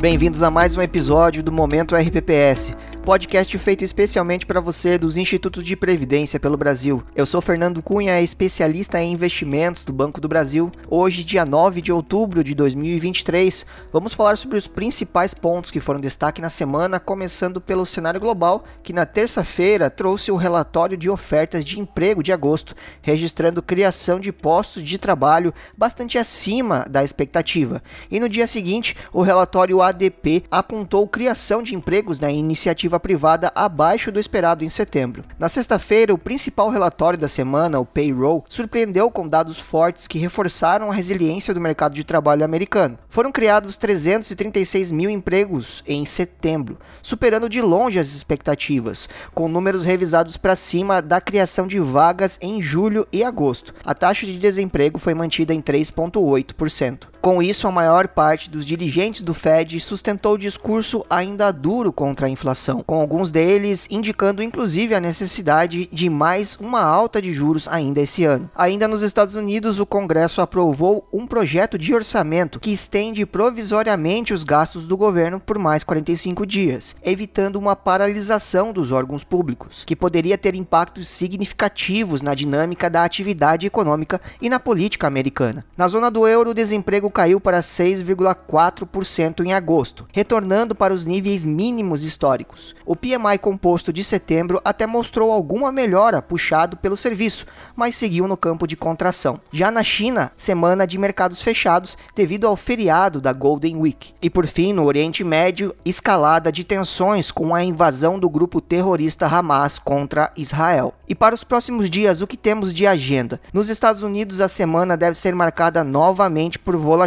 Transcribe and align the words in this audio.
Bem-vindos 0.00 0.44
a 0.44 0.50
mais 0.50 0.76
um 0.76 0.80
episódio 0.80 1.42
do 1.42 1.50
Momento 1.50 1.96
RPPS, 1.96 2.72
podcast 3.08 3.56
feito 3.56 3.82
especialmente 3.82 4.44
para 4.44 4.60
você 4.60 4.98
dos 4.98 5.16
Institutos 5.16 5.64
de 5.64 5.74
Previdência 5.74 6.38
pelo 6.38 6.58
Brasil. 6.58 7.02
Eu 7.16 7.24
sou 7.24 7.40
Fernando 7.40 7.80
Cunha, 7.80 8.20
especialista 8.20 9.00
em 9.00 9.14
investimentos 9.14 9.82
do 9.82 9.94
Banco 9.94 10.20
do 10.20 10.28
Brasil. 10.28 10.70
Hoje, 10.90 11.24
dia 11.24 11.46
9 11.46 11.80
de 11.80 11.90
outubro 11.90 12.44
de 12.44 12.54
2023, 12.54 13.64
vamos 13.90 14.12
falar 14.12 14.36
sobre 14.36 14.58
os 14.58 14.66
principais 14.66 15.32
pontos 15.32 15.70
que 15.70 15.80
foram 15.80 15.98
destaque 15.98 16.42
na 16.42 16.50
semana, 16.50 17.00
começando 17.00 17.62
pelo 17.62 17.86
cenário 17.86 18.20
global, 18.20 18.62
que 18.82 18.92
na 18.92 19.06
terça-feira 19.06 19.88
trouxe 19.88 20.30
o 20.30 20.36
relatório 20.36 20.94
de 20.94 21.08
ofertas 21.08 21.64
de 21.64 21.80
emprego 21.80 22.22
de 22.22 22.30
agosto, 22.30 22.74
registrando 23.00 23.62
criação 23.62 24.20
de 24.20 24.30
postos 24.30 24.82
de 24.82 24.98
trabalho 24.98 25.54
bastante 25.74 26.18
acima 26.18 26.84
da 26.90 27.02
expectativa. 27.02 27.82
E 28.10 28.20
no 28.20 28.28
dia 28.28 28.46
seguinte, 28.46 28.94
o 29.14 29.22
relatório 29.22 29.80
ADP 29.80 30.44
apontou 30.50 31.08
criação 31.08 31.62
de 31.62 31.74
empregos 31.74 32.20
na 32.20 32.30
iniciativa 32.30 32.97
iniciativa 32.98 33.00
privada 33.00 33.52
abaixo 33.54 34.10
do 34.10 34.20
esperado 34.20 34.64
em 34.64 34.68
setembro. 34.68 35.24
Na 35.38 35.48
sexta-feira, 35.48 36.12
o 36.12 36.18
principal 36.18 36.68
relatório 36.68 37.18
da 37.18 37.28
semana, 37.28 37.78
o 37.78 37.86
Payroll, 37.86 38.44
surpreendeu 38.48 39.10
com 39.10 39.26
dados 39.26 39.58
fortes 39.58 40.06
que 40.06 40.18
reforçaram 40.18 40.90
a 40.90 40.94
resiliência 40.94 41.54
do 41.54 41.60
mercado 41.60 41.94
de 41.94 42.04
trabalho 42.04 42.44
americano. 42.44 42.98
Foram 43.08 43.32
criados 43.32 43.76
336 43.76 44.92
mil 44.92 45.08
empregos 45.08 45.82
em 45.86 46.04
setembro, 46.04 46.78
superando 47.00 47.48
de 47.48 47.62
longe 47.62 47.98
as 47.98 48.08
expectativas, 48.08 49.08
com 49.34 49.48
números 49.48 49.84
revisados 49.84 50.36
para 50.36 50.56
cima 50.56 51.00
da 51.00 51.20
criação 51.20 51.66
de 51.66 51.78
vagas 51.78 52.38
em 52.42 52.60
julho 52.60 53.06
e 53.12 53.24
agosto. 53.24 53.74
A 53.84 53.94
taxa 53.94 54.26
de 54.26 54.38
desemprego 54.38 54.98
foi 54.98 55.14
mantida 55.14 55.54
em 55.54 55.62
3,8%. 55.62 57.08
Com 57.20 57.42
isso, 57.42 57.66
a 57.66 57.72
maior 57.72 58.06
parte 58.06 58.48
dos 58.48 58.64
dirigentes 58.64 59.22
do 59.22 59.34
Fed 59.34 59.78
sustentou 59.80 60.34
o 60.34 60.38
discurso 60.38 61.04
ainda 61.10 61.50
duro 61.50 61.92
contra 61.92 62.26
a 62.26 62.30
inflação, 62.30 62.82
com 62.86 63.00
alguns 63.00 63.32
deles 63.32 63.88
indicando 63.90 64.42
inclusive 64.42 64.94
a 64.94 65.00
necessidade 65.00 65.88
de 65.92 66.08
mais 66.08 66.56
uma 66.60 66.80
alta 66.80 67.20
de 67.20 67.32
juros 67.32 67.66
ainda 67.66 68.00
esse 68.00 68.24
ano. 68.24 68.48
Ainda 68.54 68.86
nos 68.86 69.02
Estados 69.02 69.34
Unidos, 69.34 69.80
o 69.80 69.86
Congresso 69.86 70.40
aprovou 70.40 71.08
um 71.12 71.26
projeto 71.26 71.76
de 71.76 71.92
orçamento 71.92 72.60
que 72.60 72.72
estende 72.72 73.26
provisoriamente 73.26 74.32
os 74.32 74.44
gastos 74.44 74.86
do 74.86 74.96
governo 74.96 75.40
por 75.40 75.58
mais 75.58 75.82
45 75.82 76.46
dias, 76.46 76.94
evitando 77.02 77.56
uma 77.56 77.74
paralisação 77.74 78.72
dos 78.72 78.92
órgãos 78.92 79.24
públicos, 79.24 79.82
que 79.84 79.96
poderia 79.96 80.38
ter 80.38 80.54
impactos 80.54 81.08
significativos 81.08 82.22
na 82.22 82.34
dinâmica 82.34 82.88
da 82.88 83.02
atividade 83.02 83.66
econômica 83.66 84.20
e 84.40 84.48
na 84.48 84.60
política 84.60 85.06
americana. 85.06 85.64
Na 85.76 85.88
zona 85.88 86.10
do 86.10 86.26
euro, 86.26 86.50
o 86.50 86.54
desemprego 86.54 87.07
desemprego 87.08 87.10
caiu 87.10 87.40
para 87.40 87.60
6,4% 87.60 89.44
em 89.44 89.52
agosto, 89.52 90.06
retornando 90.12 90.74
para 90.74 90.94
os 90.94 91.06
níveis 91.06 91.44
mínimos 91.44 92.02
históricos. 92.04 92.74
O 92.84 92.94
PMI 92.94 93.38
composto 93.40 93.92
de 93.92 94.04
setembro 94.04 94.60
até 94.64 94.86
mostrou 94.86 95.32
alguma 95.32 95.72
melhora 95.72 96.22
puxado 96.22 96.76
pelo 96.76 96.96
serviço, 96.96 97.46
mas 97.74 97.96
seguiu 97.96 98.28
no 98.28 98.36
campo 98.36 98.66
de 98.66 98.76
contração. 98.76 99.40
Já 99.50 99.70
na 99.70 99.82
China, 99.82 100.32
semana 100.36 100.86
de 100.86 100.98
mercados 100.98 101.42
fechados 101.42 101.96
devido 102.14 102.46
ao 102.46 102.56
feriado 102.56 103.20
da 103.20 103.32
Golden 103.32 103.76
Week. 103.76 104.14
E 104.22 104.30
por 104.30 104.46
fim, 104.46 104.72
no 104.72 104.84
Oriente 104.84 105.24
Médio, 105.24 105.74
escalada 105.84 106.52
de 106.52 106.64
tensões 106.64 107.30
com 107.32 107.54
a 107.54 107.64
invasão 107.64 108.18
do 108.18 108.28
grupo 108.28 108.60
terrorista 108.60 109.26
Hamas 109.26 109.78
contra 109.78 110.32
Israel. 110.36 110.94
E 111.08 111.14
para 111.14 111.34
os 111.34 111.42
próximos 111.42 111.88
dias, 111.88 112.20
o 112.20 112.26
que 112.26 112.36
temos 112.36 112.74
de 112.74 112.86
agenda? 112.86 113.40
Nos 113.52 113.68
Estados 113.68 114.02
Unidos, 114.02 114.40
a 114.40 114.48
semana 114.48 114.96
deve 114.96 115.18
ser 115.18 115.34
marcada 115.34 115.82
novamente 115.82 116.58
por 116.58 116.76
volatilidade 116.76 116.97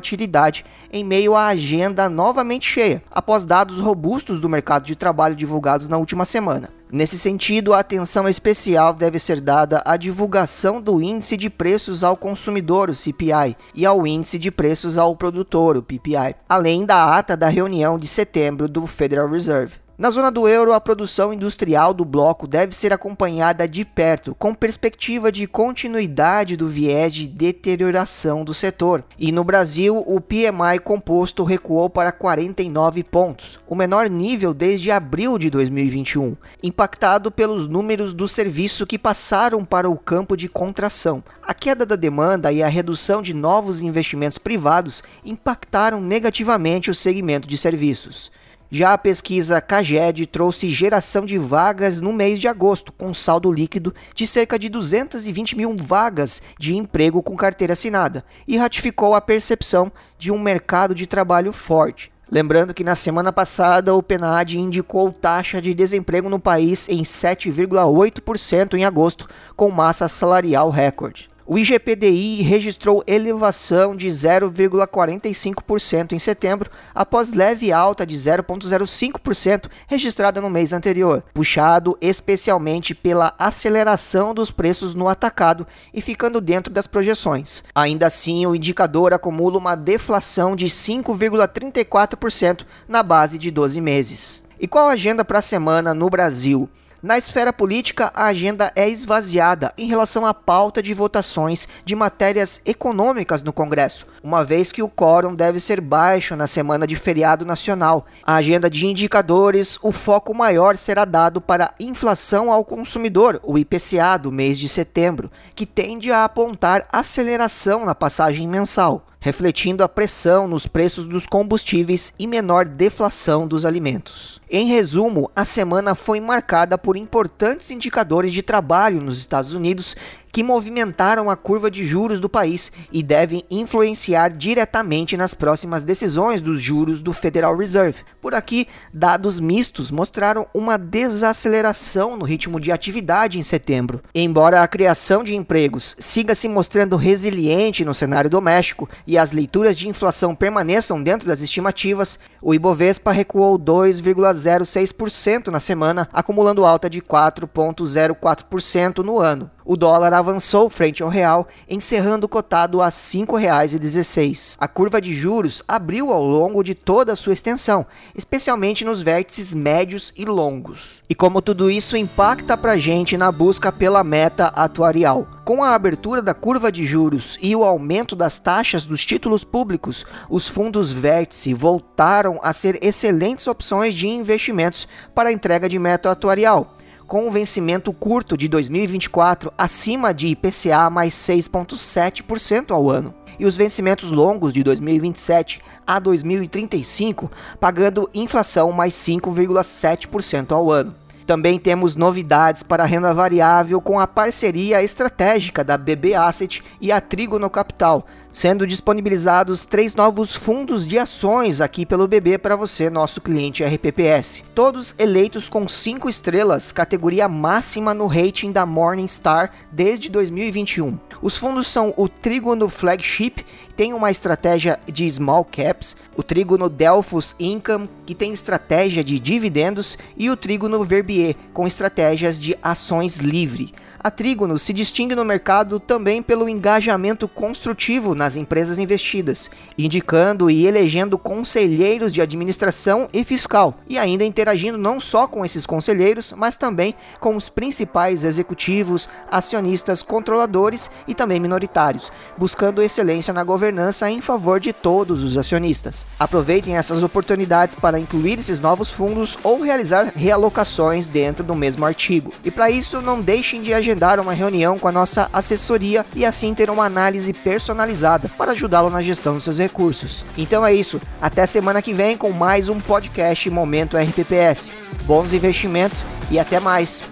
em 0.92 1.04
meio 1.04 1.36
à 1.36 1.48
agenda 1.48 2.08
novamente 2.08 2.68
cheia, 2.68 3.04
após 3.12 3.44
dados 3.44 3.80
robustos 3.80 4.40
do 4.40 4.50
mercado 4.50 4.86
de 4.86 4.96
trabalho 4.96 5.36
divulgados 5.36 5.90
na 5.90 5.98
última 5.98 6.26
semana. 6.26 6.70
Nesse 6.92 7.18
sentido, 7.18 7.74
a 7.74 7.80
atenção 7.80 8.28
especial 8.28 8.94
deve 8.94 9.18
ser 9.18 9.40
dada 9.40 9.82
à 9.86 9.96
divulgação 9.96 10.82
do 10.82 11.02
Índice 11.02 11.38
de 11.38 11.50
Preços 11.50 12.04
ao 12.04 12.18
Consumidor, 12.18 12.90
o 12.90 12.96
CPI, 12.96 13.56
e 13.74 13.86
ao 13.86 14.06
Índice 14.06 14.38
de 14.38 14.52
Preços 14.52 14.98
ao 14.98 15.16
Produtor, 15.16 15.78
o 15.78 15.82
PPI, 15.82 16.36
além 16.50 16.86
da 16.86 17.16
ata 17.16 17.38
da 17.38 17.48
reunião 17.48 17.98
de 17.98 18.08
setembro 18.08 18.68
do 18.68 18.86
Federal 18.86 19.30
Reserve. 19.30 19.81
Na 20.02 20.10
zona 20.10 20.32
do 20.32 20.48
euro, 20.48 20.74
a 20.74 20.82
produção 20.82 21.32
industrial 21.32 21.94
do 21.94 22.04
bloco 22.04 22.48
deve 22.48 22.76
ser 22.76 22.92
acompanhada 22.92 23.68
de 23.68 23.86
perto, 23.86 24.34
com 24.34 24.52
perspectiva 24.52 25.32
de 25.32 25.46
continuidade 25.46 26.58
do 26.58 26.68
viés 26.68 27.14
de 27.14 27.28
deterioração 27.28 28.44
do 28.44 28.52
setor. 28.52 29.04
E 29.16 29.32
no 29.32 29.44
Brasil, 29.44 30.04
o 30.08 30.20
PMI 30.20 30.80
composto 30.84 31.44
recuou 31.44 31.88
para 31.88 32.12
49 32.12 33.04
pontos, 33.04 33.60
o 33.68 33.76
menor 33.76 34.10
nível 34.10 34.56
desde 34.56 34.90
abril 34.90 35.38
de 35.38 35.52
2021, 35.52 36.36
impactado 36.64 37.30
pelos 37.30 37.68
números 37.68 38.12
do 38.12 38.28
serviço 38.28 38.88
que 38.88 38.98
passaram 38.98 39.64
para 39.64 39.88
o 39.88 39.96
campo 39.96 40.36
de 40.36 40.50
contração. 40.50 41.24
A 41.44 41.54
queda 41.54 41.86
da 41.86 41.96
demanda 41.96 42.52
e 42.52 42.64
a 42.64 42.68
redução 42.68 43.22
de 43.22 43.36
novos 43.36 43.84
investimentos 43.84 44.40
privados 44.40 45.04
impactaram 45.24 46.02
negativamente 46.02 46.90
o 46.90 46.96
segmento 46.96 47.48
de 47.48 47.56
serviços. 47.56 48.32
Já 48.74 48.94
a 48.94 48.98
pesquisa 48.98 49.60
CAGED 49.60 50.28
trouxe 50.28 50.70
geração 50.70 51.26
de 51.26 51.38
vagas 51.38 52.00
no 52.00 52.14
mês 52.14 52.40
de 52.40 52.48
agosto, 52.48 52.94
com 52.94 53.14
saldo 53.14 53.52
líquido 53.52 53.94
de 54.16 54.26
cerca 54.26 54.58
de 54.58 54.70
220 54.70 55.58
mil 55.58 55.76
vagas 55.78 56.42
de 56.58 56.78
emprego 56.78 57.22
com 57.22 57.36
carteira 57.36 57.74
assinada, 57.74 58.24
e 58.48 58.56
ratificou 58.56 59.14
a 59.14 59.20
percepção 59.20 59.92
de 60.18 60.32
um 60.32 60.40
mercado 60.40 60.96
de 60.96 61.06
trabalho 61.06 61.52
forte. 61.52 62.14
Lembrando 62.32 62.74
que 62.74 62.82
na 62.82 62.96
semana 62.96 63.34
passada 63.34 63.94
o 63.94 64.02
PNAD 64.02 64.58
indicou 64.58 65.12
taxa 65.12 65.62
de 65.62 65.74
desemprego 65.74 66.30
no 66.30 66.40
país 66.40 66.88
em 66.88 67.02
7,8% 67.02 68.76
em 68.76 68.86
agosto, 68.86 69.28
com 69.54 69.70
massa 69.70 70.08
salarial 70.08 70.70
recorde. 70.70 71.30
O 71.54 71.60
IGPDI 71.60 72.44
registrou 72.44 73.04
elevação 73.06 73.94
de 73.94 74.08
0,45% 74.08 76.14
em 76.14 76.20
setembro, 76.20 76.72
após 76.96 77.34
leve 77.34 77.74
alta 77.74 78.06
de 78.06 78.16
0,05% 78.16 79.70
registrada 79.86 80.40
no 80.40 80.50
mês 80.50 80.72
anterior, 80.72 81.22
puxado 81.34 81.98
especialmente 82.00 82.96
pela 82.96 83.36
aceleração 83.38 84.34
dos 84.34 84.50
preços 84.50 84.96
no 84.96 85.10
atacado 85.10 85.68
e 85.94 86.00
ficando 86.00 86.40
dentro 86.40 86.72
das 86.72 86.88
projeções. 86.88 87.66
Ainda 87.76 88.06
assim, 88.06 88.46
o 88.46 88.56
indicador 88.56 89.14
acumula 89.14 89.58
uma 89.58 89.76
deflação 89.76 90.56
de 90.56 90.68
5,34% 90.68 92.66
na 92.88 93.04
base 93.04 93.38
de 93.38 93.52
12 93.52 93.82
meses. 93.82 94.42
E 94.58 94.70
qual 94.70 94.88
a 94.88 94.94
agenda 94.94 95.26
para 95.26 95.40
a 95.40 95.42
semana 95.42 95.94
no 95.94 96.10
Brasil? 96.10 96.70
Na 97.04 97.18
esfera 97.18 97.52
política, 97.52 98.12
a 98.14 98.26
agenda 98.26 98.72
é 98.76 98.88
esvaziada 98.88 99.74
em 99.76 99.88
relação 99.88 100.24
à 100.24 100.36
pauta 100.36 100.84
de 100.84 100.94
votações 100.94 101.68
de 101.84 101.96
matérias 101.96 102.62
econômicas 102.64 103.42
no 103.42 103.52
Congresso, 103.52 104.06
uma 104.24 104.46
vez 104.46 104.72
que 104.72 104.84
o 104.84 104.88
quórum 104.88 105.34
deve 105.34 105.60
ser 105.60 105.82
baixo 105.82 106.36
na 106.36 106.46
semana 106.46 106.86
de 106.86 106.96
feriado 106.96 107.44
nacional. 107.44 108.06
A 108.24 108.36
agenda 108.36 108.70
de 108.70 108.86
indicadores, 108.86 109.80
o 109.82 109.92
foco 109.92 110.32
maior 110.36 110.78
será 110.78 111.04
dado 111.04 111.42
para 111.42 111.74
inflação 111.80 112.52
ao 112.52 112.64
consumidor, 112.64 113.40
o 113.42 113.58
IPCA 113.58 114.20
do 114.22 114.32
mês 114.32 114.60
de 114.60 114.68
setembro, 114.68 115.32
que 115.56 115.66
tende 115.66 116.12
a 116.12 116.24
apontar 116.24 116.88
aceleração 116.92 117.84
na 117.84 117.96
passagem 117.96 118.48
mensal 118.48 119.08
refletindo 119.24 119.84
a 119.84 119.88
pressão 119.88 120.48
nos 120.48 120.66
preços 120.66 121.08
dos 121.08 121.28
combustíveis 121.28 122.12
e 122.18 122.26
menor 122.26 122.66
deflação 122.66 123.48
dos 123.48 123.66
alimentos. 123.66 124.42
Em 124.50 124.66
resumo, 124.66 125.30
a 125.36 125.46
semana 125.46 125.94
foi 125.94 126.20
marcada 126.20 126.76
por 126.76 126.98
importantes 126.98 127.70
indicadores 127.70 128.34
de 128.34 128.42
trabalho 128.42 129.00
nos 129.00 129.20
Estados 129.20 129.54
Unidos 129.54 129.96
que 130.32 130.44
movimentaram 130.44 131.30
a 131.30 131.36
curva 131.36 131.70
de 131.70 131.86
juros 131.86 132.20
do 132.20 132.30
país 132.30 132.72
e 132.92 133.04
devem 133.04 133.44
influenciar 133.50 134.30
diretamente 134.30 135.18
nas 135.18 135.34
próximas 135.34 135.84
decisões 135.84 136.42
dos 136.42 136.62
juros 136.62 137.02
do 137.02 137.14
Federal 137.14 137.56
Reserve. 137.56 138.04
Por 138.22 138.34
aqui, 138.34 138.68
dados 138.94 139.40
mistos 139.40 139.92
mostraram 139.92 140.48
uma 140.54 140.78
desaceleração 140.78 142.16
no 142.16 142.26
ritmo 142.26 142.60
de 142.60 142.72
atividade 142.72 143.40
em 143.40 143.44
setembro. 143.44 144.02
Embora 144.14 144.62
a 144.62 144.68
criação 144.68 145.24
de 145.24 145.36
empregos 145.36 145.96
siga 146.00 146.36
se 146.36 146.48
mostrando 146.48 146.96
resiliente 146.96 147.84
no 147.84 147.94
cenário 147.94 148.30
doméstico 148.30 148.90
e 149.06 149.18
as 149.18 149.32
leituras 149.32 149.76
de 149.76 149.90
inflação 149.90 150.36
permaneçam 150.36 151.02
dentro 151.02 151.28
das 151.28 151.42
estimativas, 151.42 152.20
o 152.42 152.54
Ibovespa 152.54 153.12
recuou 153.12 153.58
2,06% 153.60 155.48
na 155.48 155.60
semana, 155.60 156.08
acumulando 156.14 156.66
alta 156.66 156.90
de 156.90 157.02
4,04% 157.02 159.00
no 159.00 159.20
ano. 159.20 159.50
O 159.72 159.78
dólar 159.78 160.12
avançou 160.12 160.70
frente 160.70 161.02
ao 161.02 161.08
real, 161.08 161.48
encerrando 161.70 162.28
cotado 162.28 162.82
a 162.82 162.88
R$ 162.88 162.92
5,16. 162.92 164.58
A 164.60 164.68
curva 164.68 165.00
de 165.00 165.14
juros 165.14 165.64
abriu 165.66 166.12
ao 166.12 166.22
longo 166.22 166.62
de 166.62 166.76
toda 166.76 167.14
a 167.14 167.16
sua 167.16 167.32
extensão, 167.32 167.86
especialmente 168.14 168.84
nos 168.84 169.02
vértices 169.02 169.54
médios 169.54 170.12
e 170.18 170.26
longos. 170.26 171.02
E 171.10 171.16
como 171.16 171.42
tudo 171.42 171.72
isso 171.72 171.96
impacta 171.96 172.58
para 172.58 172.74
a 172.74 172.78
gente 172.78 173.16
na 173.16 173.32
busca 173.32 173.72
pela 173.72 174.04
meta 174.04 174.48
atuarial? 174.48 175.26
Com 175.46 175.64
a 175.64 175.74
abertura 175.74 176.22
da 176.22 176.34
curva 176.34 176.70
de 176.70 176.86
juros 176.86 177.38
e 177.42 177.56
o 177.56 177.64
aumento 177.64 178.14
das 178.14 178.40
taxas 178.40 178.86
dos 178.86 179.06
títulos 179.06 179.46
públicos, 179.46 180.06
os 180.30 180.50
fundos 180.50 180.92
vértice 180.92 181.54
voltaram 181.54 182.42
a 182.44 182.52
ser 182.52 182.78
excelentes 182.84 183.48
opções 183.48 183.96
de 183.96 184.10
investimentos 184.10 184.86
para 185.16 185.30
a 185.30 185.32
entrega 185.32 185.70
de 185.70 185.80
meta 185.80 186.12
atuarial 186.12 186.76
com 187.12 187.28
um 187.28 187.30
vencimento 187.30 187.92
curto 187.92 188.38
de 188.38 188.48
2024 188.48 189.52
acima 189.58 190.14
de 190.14 190.28
IPCA 190.28 190.90
mais 190.90 191.14
6,7% 191.14 192.72
ao 192.72 192.90
ano, 192.90 193.14
e 193.38 193.46
os 193.46 193.58
vencimentos 193.58 194.12
longos 194.12 194.54
de 194.54 194.64
2027 194.64 195.60
a 195.86 196.00
2035 196.00 197.30
pagando 197.60 198.10
inflação 198.14 198.72
mais 198.72 198.94
5,7% 198.94 200.54
ao 200.54 200.72
ano. 200.72 200.96
Também 201.28 201.60
temos 201.60 201.98
novidades 201.98 202.64
para 202.64 202.84
a 202.84 202.86
renda 202.86 203.14
variável 203.14 203.82
com 203.82 204.00
a 204.00 204.08
parceria 204.08 204.82
estratégica 204.82 205.66
da 205.66 205.78
BB 205.78 206.14
Asset 206.14 206.64
e 206.80 206.94
a 206.94 207.02
Trigono 207.02 207.50
Capital, 207.50 208.06
sendo 208.34 208.66
disponibilizados 208.66 209.66
três 209.66 209.96
novos 209.96 210.36
fundos 210.36 210.88
de 210.88 210.98
ações 210.98 211.62
aqui 211.62 211.86
pelo 211.86 212.08
BB 212.08 212.38
para 212.38 212.56
você, 212.56 212.90
nosso 212.90 213.22
cliente 213.22 213.64
RPPS. 213.64 214.44
Todos 214.56 214.96
eleitos 214.98 215.50
com 215.50 215.68
5 215.68 216.10
estrelas, 216.10 216.72
categoria 216.72 217.28
máxima 217.28 217.94
no 217.94 218.08
rating 218.08 218.52
da 218.52 218.66
Morningstar 218.66 219.52
desde 219.72 220.10
2021. 220.10 220.98
Os 221.22 221.38
fundos 221.38 221.68
são 221.68 221.94
o 221.98 222.08
Trigono 222.08 222.70
Flagship, 222.70 223.46
tem 223.76 223.94
uma 223.94 224.12
estratégia 224.12 224.80
de 224.92 225.10
small 225.10 225.46
caps, 225.46 225.96
o 226.16 226.24
Trigono 226.24 226.70
Delphos 226.70 227.36
Income, 227.40 227.90
que 228.06 228.16
tem 228.16 228.32
estratégia 228.32 229.04
de 229.04 229.20
dividendos, 229.20 229.98
e 230.18 230.30
o 230.30 230.38
Trigono 230.38 230.84
Verbier, 230.84 231.36
com 231.54 231.68
estratégias 231.68 232.40
de 232.40 232.58
ações 232.62 233.18
livre. 233.18 233.74
A 234.04 234.10
Trígono 234.10 234.58
se 234.58 234.74
distingue 234.74 235.14
no 235.14 235.24
mercado 235.24 235.80
também 235.80 236.24
pelo 236.24 236.50
engajamento 236.50 237.28
construtivo 237.28 238.16
nas 238.16 238.36
empresas 238.36 238.80
investidas, 238.80 239.52
indicando 239.78 240.50
e 240.50 240.66
elegendo 240.66 241.20
conselheiros 241.20 242.12
de 242.12 242.20
administração 242.20 243.08
e 243.14 243.24
fiscal, 243.24 243.76
e 243.88 244.00
ainda 244.00 244.26
interagindo 244.26 244.76
não 244.76 245.00
só 245.00 245.28
com 245.28 245.46
esses 245.46 245.68
conselheiros, 245.68 246.34
mas 246.36 246.58
também 246.58 246.96
com 247.20 247.36
os 247.36 247.48
principais 247.48 248.24
executivos, 248.24 249.08
acionistas, 249.30 250.02
controladores 250.02 250.90
e 251.08 251.14
também 251.14 251.40
minoritários, 251.40 252.12
buscando 252.36 252.82
excelência 252.82 253.32
na 253.32 253.44
governança 253.44 254.10
em 254.10 254.20
favor 254.20 254.60
de 254.60 254.74
todos 254.74 255.22
os 255.22 255.38
acionistas. 255.38 256.08
Aproveitem 256.20 256.76
essas 256.76 257.04
oportunidades 257.04 257.76
para 257.76 258.00
incluir 258.00 258.40
esses 258.40 258.60
novos 258.60 258.90
fundos 258.90 259.38
ou 259.44 259.62
realizar 259.62 260.12
realocações 260.16 261.08
dentro 261.08 261.44
do 261.44 261.54
mesmo 261.54 261.86
artigo. 261.86 262.34
E 262.44 262.50
para 262.50 262.72
isso, 262.72 263.00
não 263.00 263.22
deixem 263.22 263.62
de 263.62 263.72
agir 263.76 263.91
agendar 263.92 264.20
uma 264.20 264.34
reunião 264.34 264.80
com 264.80 264.88
a 264.88 264.92
nossa 264.92 265.30
assessoria 265.34 266.06
e 266.16 266.26
assim 266.26 266.54
ter 266.54 266.70
uma 266.70 266.86
análise 266.86 267.34
personalizada 267.34 268.30
para 268.38 268.54
ajudá-lo 268.54 268.90
na 268.90 269.02
gestão 269.02 269.36
dos 269.36 269.44
seus 269.44 269.58
recursos. 269.58 270.24
Então 270.38 270.66
é 270.66 270.74
isso, 270.74 271.02
até 271.22 271.46
semana 271.46 271.82
que 271.82 271.94
vem 271.94 272.16
com 272.16 272.32
mais 272.32 272.70
um 272.70 272.80
podcast 272.80 273.50
Momento 273.50 273.98
RPPS. 273.98 274.72
Bons 275.04 275.34
investimentos 275.34 276.06
e 276.30 276.40
até 276.40 276.60
mais! 276.60 277.04